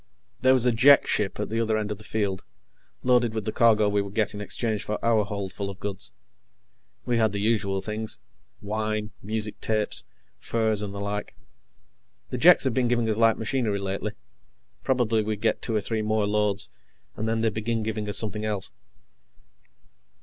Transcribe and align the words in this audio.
There 0.41 0.55
was 0.55 0.65
a 0.65 0.71
Jek 0.71 1.05
ship 1.05 1.39
at 1.39 1.49
the 1.49 1.59
other 1.59 1.77
end 1.77 1.91
of 1.91 1.99
the 1.99 2.03
field, 2.03 2.43
loaded 3.03 3.35
with 3.35 3.45
the 3.45 3.51
cargo 3.51 3.87
we 3.87 4.01
would 4.01 4.15
get 4.15 4.33
in 4.33 4.41
exchange 4.41 4.83
for 4.83 4.97
our 5.05 5.23
holdful 5.25 5.69
of 5.69 5.79
goods. 5.79 6.11
We 7.05 7.17
had 7.19 7.33
the 7.33 7.39
usual 7.39 7.81
things; 7.81 8.17
wine, 8.63 9.11
music 9.21 9.61
tapes, 9.61 10.03
furs, 10.39 10.81
and 10.81 10.91
the 10.91 10.99
like. 10.99 11.35
The 12.31 12.39
Jeks 12.39 12.63
had 12.63 12.73
been 12.73 12.87
giving 12.87 13.07
us 13.07 13.17
light 13.19 13.37
machinery 13.37 13.77
lately 13.77 14.13
probably 14.83 15.21
we'd 15.21 15.39
get 15.39 15.61
two 15.61 15.75
or 15.75 15.81
three 15.81 16.01
more 16.01 16.25
loads, 16.25 16.71
and 17.15 17.29
then 17.29 17.41
they'd 17.41 17.53
begin 17.53 17.83
giving 17.83 18.09
us 18.09 18.17
something 18.17 18.43
else. 18.43 18.71